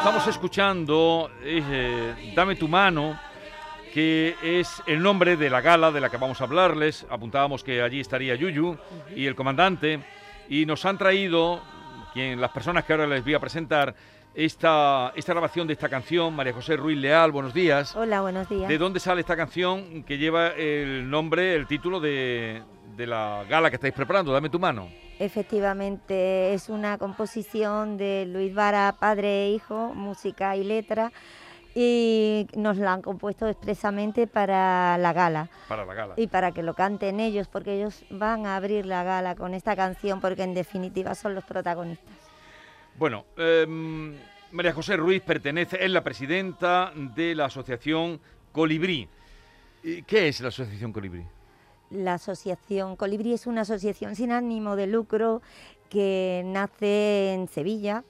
[0.00, 3.20] estamos escuchando es eh, Dame tu mano,
[3.92, 7.06] que es el nombre de la gala de la que vamos a hablarles.
[7.10, 8.78] Apuntábamos que allí estaría Yuyu
[9.14, 10.00] y el comandante,
[10.48, 11.60] y nos han traído,
[12.14, 13.94] quien, las personas que ahora les voy a presentar,
[14.34, 17.94] esta, esta grabación de esta canción, María José Ruiz Leal, buenos días.
[17.94, 18.70] Hola, buenos días.
[18.70, 22.62] ¿De dónde sale esta canción que lleva el nombre, el título de,
[22.96, 24.32] de la gala que estáis preparando?
[24.32, 24.88] Dame tu mano.
[25.20, 31.12] Efectivamente, es una composición de Luis Vara, padre e hijo, música y letra,
[31.74, 35.50] y nos la han compuesto expresamente para la gala.
[35.68, 36.14] Para la gala.
[36.16, 39.76] Y para que lo canten ellos, porque ellos van a abrir la gala con esta
[39.76, 42.14] canción, porque en definitiva son los protagonistas.
[42.96, 44.16] Bueno, em,
[44.52, 49.06] María José Ruiz pertenece, es la presidenta de la asociación Colibrí.
[49.82, 51.26] ¿Qué es la asociación Colibrí?
[51.90, 55.42] La asociación Colibrí es una asociación sin ánimo de lucro
[55.88, 58.04] que nace en Sevilla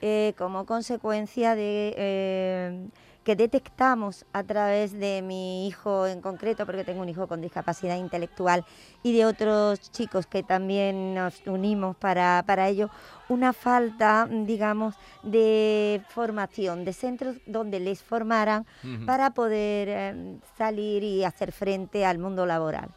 [0.00, 2.88] eh, como consecuencia de eh,
[3.28, 7.98] que detectamos a través de mi hijo en concreto, porque tengo un hijo con discapacidad
[7.98, 8.64] intelectual,
[9.02, 12.88] y de otros chicos que también nos unimos para, para ello,
[13.28, 18.64] una falta, digamos, de formación, de centros donde les formaran
[19.04, 22.88] para poder eh, salir y hacer frente al mundo laboral.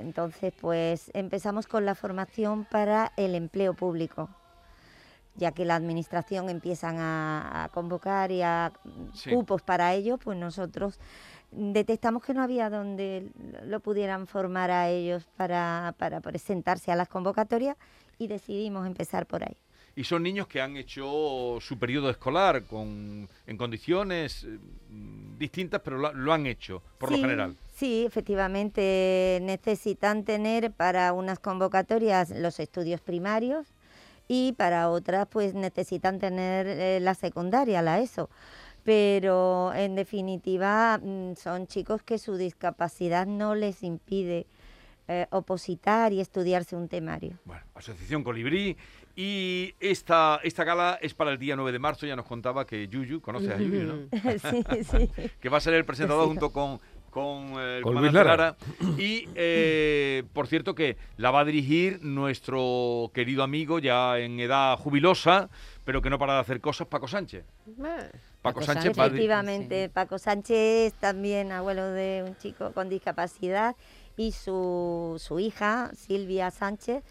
[0.00, 4.28] Entonces, pues empezamos con la formación para el empleo público,
[5.36, 8.72] ya que la administración empiezan a, a convocar y a
[9.14, 9.30] Sí.
[9.30, 10.98] cupos para ello, pues nosotros
[11.50, 13.30] detectamos que no había donde
[13.64, 17.76] lo pudieran formar a ellos para, para presentarse a las convocatorias
[18.18, 19.56] y decidimos empezar por ahí.
[19.96, 24.58] Y son niños que han hecho su periodo escolar con, en condiciones eh,
[25.38, 27.56] distintas, pero lo, lo han hecho, por lo general.
[27.74, 33.66] Sí, efectivamente necesitan tener para unas convocatorias los estudios primarios
[34.28, 38.30] y para otras pues necesitan tener eh, la secundaria, la ESO.
[38.84, 44.46] Pero en definitiva mm, son chicos que su discapacidad no les impide
[45.08, 47.38] eh, opositar y estudiarse un temario.
[47.44, 48.76] Bueno, Asociación Colibrí.
[49.16, 52.04] Y esta, esta gala es para el día 9 de marzo.
[52.06, 53.94] Ya nos contaba que Yuyu, conoces a Yuyu, ¿no?
[54.38, 55.10] sí, sí.
[55.40, 56.28] que va a ser el presentador Sí.
[56.30, 56.80] junto con,
[57.14, 58.36] con eh, el Con Luis Lara.
[58.36, 58.56] Lara.
[58.98, 64.76] Y, eh, por cierto, que la va a dirigir nuestro querido amigo, ya en edad
[64.76, 65.48] jubilosa,
[65.84, 67.44] pero que no para de hacer cosas, Paco Sánchez.
[67.76, 68.02] Paco,
[68.42, 69.06] Paco Sánchez, Sánchez.
[69.06, 73.76] Efectivamente, Paco Sánchez también abuelo de un chico con discapacidad
[74.16, 77.04] y su, su hija, Silvia Sánchez,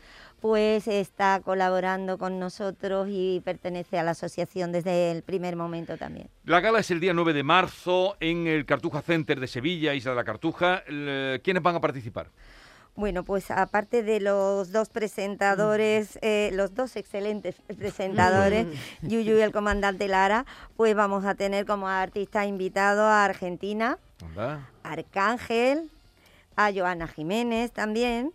[0.43, 6.29] pues está colaborando con nosotros y pertenece a la asociación desde el primer momento también.
[6.43, 10.11] La gala es el día 9 de marzo en el Cartuja Center de Sevilla, Isla
[10.11, 10.83] de la Cartuja.
[10.85, 12.27] El, ¿Quiénes van a participar?
[12.93, 18.67] Bueno, pues aparte de los dos presentadores, eh, los dos excelentes presentadores,
[19.01, 20.45] Yuyu y el comandante Lara,
[20.75, 23.97] pues vamos a tener como artista invitado a Argentina.
[24.83, 25.89] Arcángel,
[26.57, 28.33] a Joana Jiménez también.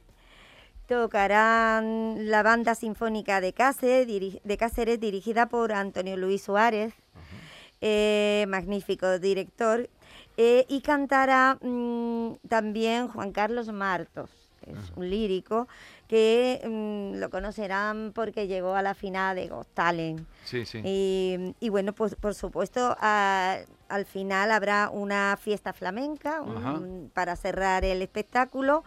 [0.89, 6.95] Tocarán la banda sinfónica de Cáceres, de Cáceres dirigida por Antonio Luis Suárez,
[7.83, 9.89] eh, magnífico director.
[10.39, 14.31] eh, y cantará mm, también Juan Carlos Martos,
[14.65, 15.67] que es un lírico
[16.09, 20.27] que mm, lo conocerán porque llegó a la final de Got Talent.
[20.45, 20.81] Sí, sí.
[20.85, 23.59] Y, y bueno, pues por supuesto, a-
[23.89, 28.85] al final habrá una fiesta flamenca un- para cerrar el espectáculo,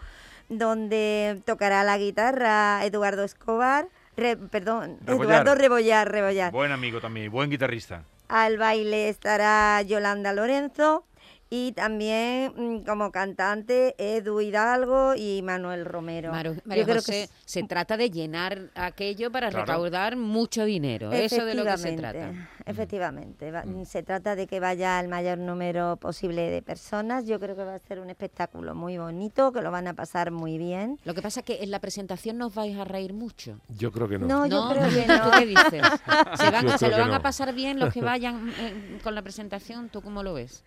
[0.57, 3.87] donde tocará la guitarra Eduardo Escobar,
[4.17, 5.31] re- perdón, Rebollar.
[5.41, 6.51] Eduardo Rebollar, Rebollar.
[6.51, 8.03] Buen amigo también, buen guitarrista.
[8.27, 11.05] Al baile estará Yolanda Lorenzo
[11.53, 16.31] y también mm, como cantante Edu Hidalgo y Manuel Romero.
[16.31, 19.65] Maru- Yo María creo que se trata de llenar aquello para Claro.
[19.65, 21.11] recaudar mucho dinero.
[21.11, 22.31] Eso de lo que se trata.
[22.65, 23.85] Efectivamente, va- Mm.
[23.85, 27.25] se trata de que vaya el mayor número posible de personas.
[27.25, 30.31] Yo creo que va a ser un espectáculo muy bonito, que lo van a pasar
[30.31, 30.97] muy bien.
[31.03, 33.59] Lo que pasa es que en la presentación nos vais a reír mucho.
[33.77, 34.25] Yo creo que no.
[34.25, 35.31] No, yo creo que ¿Tú no.
[35.31, 35.81] qué dices?
[36.39, 39.89] ¿Se, van- lo van a pasar bien los que vayan eh, con la presentación?
[39.89, 40.63] ¿Tú cómo lo ves?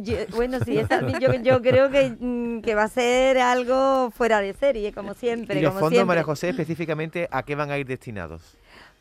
[0.00, 4.40] Yo- bueno, sí, esa- yo, yo creo que, mm, que va a ser algo fuera
[4.40, 5.58] de serie, como siempre.
[5.58, 6.06] Y los como fondos, siempre.
[6.06, 8.42] María José, específicamente, ¿a qué van a ir destinados?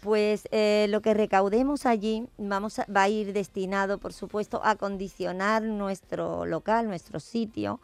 [0.01, 4.75] Pues eh, lo que recaudemos allí vamos a- va a ir destinado, por supuesto, a
[4.75, 7.79] condicionar nuestro local, nuestro sitio,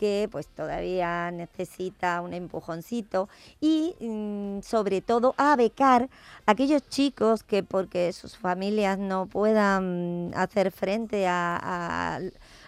[0.00, 3.28] que pues todavía necesita un empujoncito
[3.60, 6.08] y mm, sobre todo a becar
[6.46, 12.18] a aquellos chicos que porque sus familias no puedan hacer frente a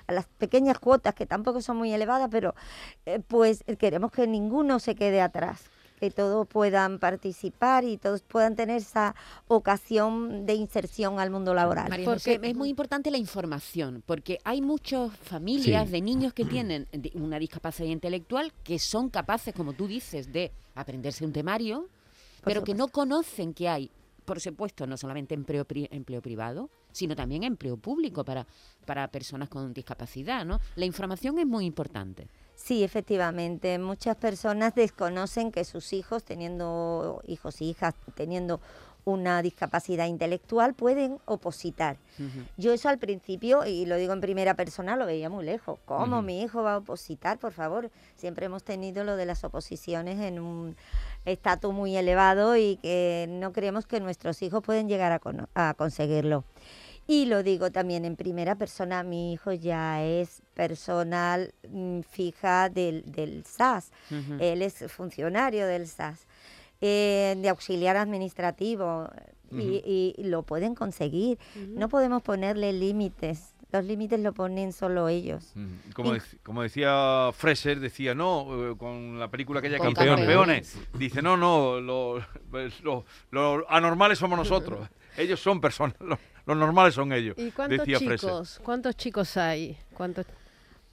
[0.09, 2.55] las pequeñas cuotas que tampoco son muy elevadas, pero
[3.07, 5.72] eh, pues queremos que ninguno se quede atrás
[6.03, 9.15] que todos puedan participar y todos puedan tener esa
[9.47, 11.89] ocasión de inserción al mundo laboral.
[11.89, 15.93] María Porque- José, es muy importante la información, porque hay muchas familias Sí.
[15.93, 20.51] de niños que tienen di- una discapacidad intelectual que son capaces, como tú dices, de
[20.75, 21.87] aprenderse un temario,
[22.43, 23.89] pero que no conocen que hay,
[24.25, 28.45] por supuesto, no solamente empleo, pri- empleo privado, sino también empleo público para,
[28.87, 30.59] para personas con discapacidad, ¿no?
[30.75, 32.27] La información es muy importante.
[32.63, 33.79] Sí, efectivamente.
[33.79, 38.61] Muchas personas desconocen que sus hijos, teniendo hijos e hijas, teniendo
[39.05, 41.97] una discapacidad intelectual, pueden opositar.
[42.57, 45.81] Yo eso al principio, y lo digo en primera persona, lo veía muy lejos.
[45.87, 47.39] ¿Cómo mi hijo va a opositar?
[47.41, 50.77] Por favor, siempre hemos tenido lo de las oposiciones en un
[51.25, 55.75] estatus muy elevado y que no creemos que nuestros hijos pueden llegar a, cono- a
[55.77, 56.45] conseguirlo.
[57.07, 63.03] Y lo digo también en primera persona, mi hijo ya es personal mm, fija del,
[63.11, 63.91] del SAS,
[64.39, 66.27] él es funcionario del SAS,
[66.81, 69.09] eh, de auxiliar administrativo,
[69.51, 71.39] y, y lo pueden conseguir.
[71.57, 75.53] No podemos ponerle límites, los límites lo ponen solo ellos.
[75.95, 80.25] Como, como decía Fraser, decía, no, eh, con la película aquella Con Campeones.
[80.27, 80.79] Campeones.
[80.99, 84.89] Dice, no, no, lo- pues, lo- los anormales somos nosotros.
[85.19, 87.37] ellos son personas, los, los normales son ellos.
[87.39, 88.61] ¿Y cuántos decía chicos?
[88.65, 89.79] ¿Cuántos chicos hay?
[89.95, 90.27] ¿Cuántos?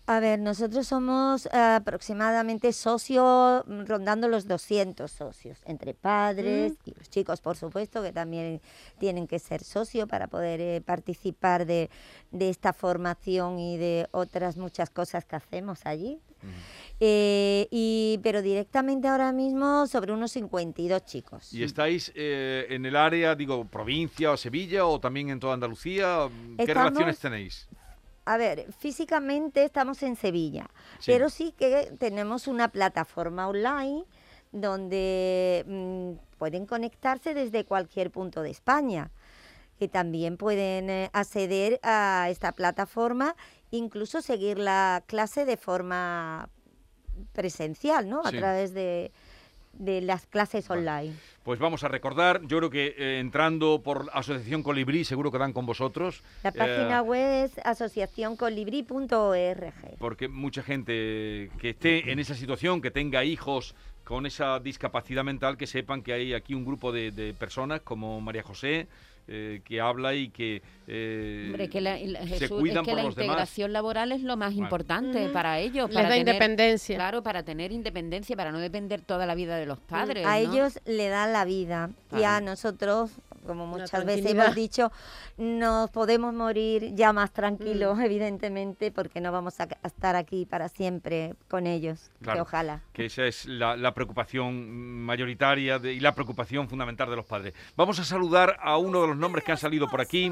[0.10, 6.96] A ver, nosotros somos eh, aproximadamente socios, mm, rondando los 200 socios, entre padres y
[6.98, 8.60] los chicos, por supuesto, que también
[8.98, 11.92] tienen que ser socios para poder eh, participar de,
[12.31, 16.19] de esta formación y de otras muchas cosas que hacemos allí.
[17.01, 21.54] Eh, y, pero directamente ahora mismo sobre unos 52 chicos.
[21.54, 26.28] ¿Y estáis eh, en el área, digo, provincia o Sevilla o también en toda Andalucía?
[26.57, 27.69] ¿Qué Estamos- relaciones tenéis?
[28.25, 30.69] A ver, físicamente estamos en Sevilla,
[31.00, 31.12] Sí.
[31.12, 34.04] pero sí que tenemos una plataforma online
[34.52, 39.10] donde mm, pueden conectarse desde cualquier punto de España,
[39.80, 43.36] que también pueden eh, acceder a esta plataforma,
[43.72, 46.50] incluso seguir la clase de forma
[47.33, 48.21] presencial, ¿no?
[48.25, 48.38] A Sí.
[48.38, 49.12] través de,
[49.74, 51.13] de las clases online.
[51.44, 55.54] Pues vamos a recordar, yo creo que eh, entrando por Asociación Colibrí seguro que dan
[55.54, 56.21] con vosotros.
[56.44, 59.98] La eh, página web es asociacioncolibri.org.
[60.00, 63.74] porque mucha gente que esté en esa situación, que tenga hijos
[64.10, 68.20] con esa discapacidad mental, que sepan que hay aquí un grupo de, de personas como
[68.20, 68.88] María José,
[69.28, 72.90] eh, que habla y que, eh, Hombre, que la, la- se Jesús, cuidan es que
[72.90, 73.28] por la los demás.
[73.28, 74.64] integración laboral es lo más Bueno.
[74.66, 75.90] importante para ellos.
[75.90, 76.96] Les para da tener- independencia.
[76.96, 80.26] Claro, para tener independencia, para no depender toda la vida de los padres.
[80.26, 80.36] A ¿no?
[80.38, 83.12] ellos le dan la vida y a nosotros,
[83.50, 84.92] como muchas veces hemos dicho,
[85.38, 90.69] nos podemos morir ya más tranquilos, evidentemente, porque no vamos a, a estar aquí para
[90.69, 92.81] siempre con ellos, que ojalá.
[92.94, 97.56] que esa es la, la preocupación mayoritaria de- y la preocupación fundamental de los padres.
[97.76, 100.31] Vamos a saludar a uno de los nombres que han salido por aquí.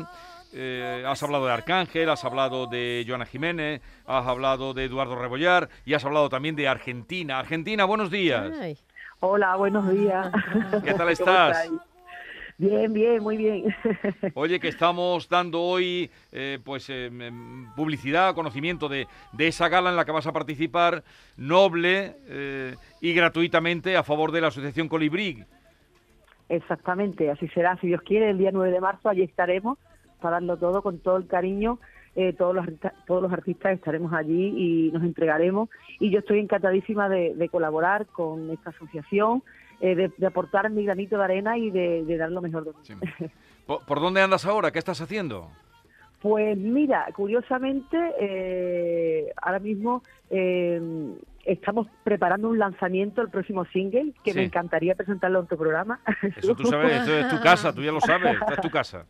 [0.53, 5.69] Eh, has hablado de Arcángel, has hablado de Joana Jiménez, has hablado de Eduardo Rebollar
[5.85, 7.39] y has hablado también de Argentina.
[7.39, 8.51] Argentina, buenos días.
[8.61, 8.77] Ay,
[9.19, 10.27] Hola, buenos días.
[10.83, 11.67] ¿Qué tal ¿Cómo estás?
[12.59, 13.65] Bien, bien, muy bien.
[14.33, 19.91] Oye, que estamos dando hoy eh, pues eh, em, publicidad, conocimiento de, de esa gala
[19.91, 21.03] en la que vas a participar,
[21.37, 25.43] noble eh, y gratuitamente a favor de la Asociación Colibrí.
[26.49, 27.77] Exactamente, así será.
[27.79, 29.77] Si Dios quiere, el día 9 de marzo allí estaremos
[30.19, 31.79] para darlo todo con todo el cariño.
[32.15, 35.69] Eh, todos, los, artistas- todos los artistas estaremos allí y nos entregaremos.
[35.99, 39.43] Y yo estoy encantadísima de, de colaborar con esta asociación,
[39.81, 42.71] eh, de, de aportar mi granito de arena y de, de dar lo mejor de
[42.71, 42.77] mí.
[42.83, 42.93] Sí.
[43.65, 44.71] ¿Por, por dónde andas ahora?
[44.71, 45.49] ¿Qué estás haciendo?
[46.21, 50.81] Pues mira, curiosamente, eh, ahora mismo eh,
[51.45, 54.37] estamos preparando un lanzamiento, el próximo single, que Sí.
[54.39, 55.99] me encantaría presentarlo en tu programa.
[56.37, 59.05] Eso tú sabes, esto es tu casa, tú ya lo sabes, esta es tu casa.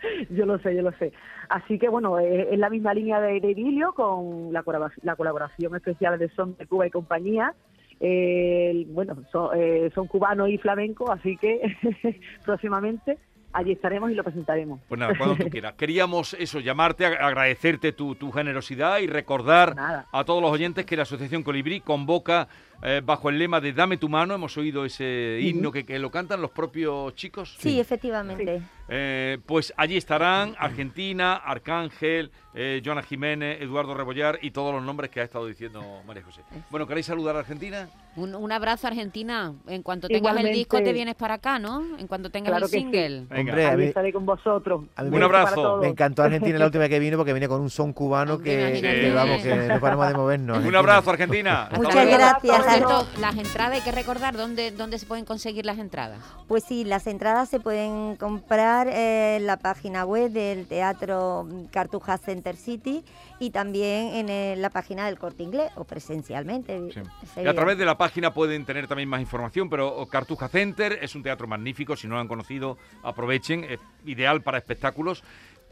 [0.30, 1.12] yo lo sé, yo lo sé.
[1.48, 4.62] Así que bueno, eh, es la misma línea de, de Idilio con la,
[5.02, 7.54] la colaboración especial de Son de Cuba y compañía.
[8.00, 11.60] Eh, bueno, son, eh, son cubanos y flamenco, así que
[12.44, 13.18] próximamente
[13.52, 14.80] allí estaremos y lo presentaremos.
[14.88, 15.74] Pues nada, cuando tú quieras.
[15.74, 20.06] Queríamos eso, llamarte, ag- agradecerte tu, tu generosidad y recordar Nada.
[20.12, 22.46] a todos los oyentes que la Asociación Colibrí convoca
[22.82, 24.34] eh, bajo el lema de Dame tu mano.
[24.34, 27.56] Hemos oído ese himno que, que lo cantan los propios chicos.
[27.58, 28.62] Sí, efectivamente.
[28.92, 35.10] Eh, pues allí estarán Argentina, Arcángel, eh, Joana Jiménez, Eduardo Rebollar y todos los nombres
[35.10, 36.42] que ha estado diciendo María José.
[36.70, 37.88] Bueno, ¿queréis saludar a Argentina?
[38.16, 39.52] Un, un abrazo, Argentina.
[39.68, 41.96] En cuanto tengas el disco, te vienes para acá, ¿no?
[41.98, 42.82] En cuanto tengas Claro el que sí.
[42.82, 43.26] single.
[43.30, 43.52] Venga.
[43.52, 44.82] Hombre, a mí, estaré con vosotros.
[44.96, 45.76] a mí Un me- abrazo.
[45.76, 49.00] me encantó Argentina la última que vino porque vine con un son cubano que, imagínate.
[49.02, 50.48] que, vamos, que no paramos de movernos.
[50.48, 50.78] Un Argentina.
[50.80, 51.68] abrazo, Argentina.
[51.76, 52.58] Muchas gracias.
[52.66, 56.18] las- cierto, las entradas hay que recordar dónde, dónde se pueden conseguir las entradas.
[56.48, 62.18] Pues sí, las entradas se pueden comprar eh, en la página web del Teatro Cartuja
[62.18, 63.04] Center City
[63.38, 66.92] y también en eh, la página del Corte Inglés o presencialmente.
[66.92, 67.00] Sí.
[67.42, 71.14] Y a través de la página pueden tener también más información, pero Cartuja Center es
[71.14, 75.22] un teatro magnífico, si no lo han conocido, aprovechen, es ideal para espectáculos.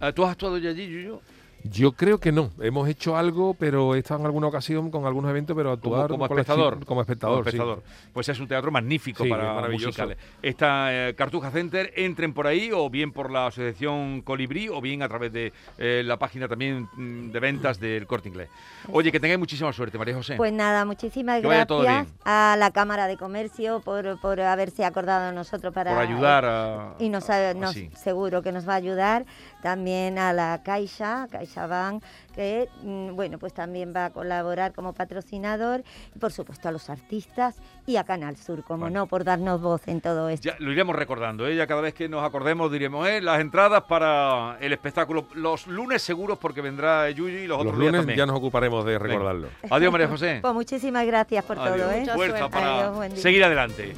[0.00, 1.20] Eh, ¿Tú has actuado ya allí, Yuyu?
[1.64, 2.50] Yo creo que no.
[2.60, 6.10] Hemos hecho algo, pero he estado en alguna ocasión con algunos eventos, pero Como, actuar
[6.10, 6.84] como espectador.
[6.86, 7.48] Como espectador, Como sí.
[7.48, 7.82] espectador.
[8.12, 9.86] Pues es un teatro magnífico Sí, para es maravilloso.
[9.88, 10.18] musicales.
[10.40, 15.02] Está eh, Cartuja Center, entren por ahí, o bien por la asociación Colibrí, o bien
[15.02, 18.48] a través de eh, la página también mm, de ventas del Corte Inglés.
[18.92, 20.36] Oye, que tengáis muchísima suerte, María José.
[20.36, 22.18] Pues nada, muchísimas Que vaya todo gracias bien.
[22.24, 26.94] a la Cámara de Comercio por, por haberse acordado de nosotros para por ayudar a...
[26.98, 29.26] y nos, ha- nos- seguro que nos va a ayudar
[29.62, 32.02] también a la Caixa, CaixaBank,
[32.34, 35.82] que mm, bueno, pues también va a colaborar como patrocinador
[36.14, 39.88] y por supuesto a los artistas y a Canal Sur, como no, por darnos voz
[39.88, 40.48] en todo esto.
[40.50, 41.56] Ya lo iremos recordando, ¿eh?
[41.56, 43.20] ya cada vez que nos acordemos diremos, ¿eh?
[43.20, 47.78] las entradas para el espectáculo, los lunes seguros porque vendrá Yuyu y los, Los otros
[47.80, 48.18] días lunes también.
[48.18, 49.48] ya nos ocuparemos de recordarlo.
[49.70, 50.38] Adiós María José.
[50.42, 51.76] Pues muchísimas gracias por Adiós.
[51.78, 52.04] todo, ¿eh?
[52.14, 52.50] Fuerza suerte.
[52.50, 53.94] para Adiós, seguir adelante.